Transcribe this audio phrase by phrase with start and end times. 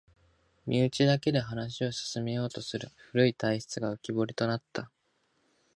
[0.65, 4.89] 身内だけで話を進めようとする古い体質が浮きぼりとなった